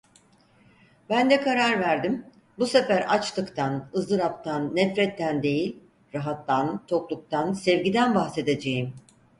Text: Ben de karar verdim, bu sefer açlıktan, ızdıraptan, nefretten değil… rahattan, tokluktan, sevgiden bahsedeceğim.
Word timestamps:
Ben 1.09 1.29
de 1.29 1.41
karar 1.41 1.79
verdim, 1.79 2.25
bu 2.59 2.65
sefer 2.67 3.05
açlıktan, 3.13 3.89
ızdıraptan, 3.95 4.75
nefretten 4.75 5.43
değil… 5.43 5.79
rahattan, 6.13 6.85
tokluktan, 6.85 7.53
sevgiden 7.53 8.15
bahsedeceğim. 8.15 8.93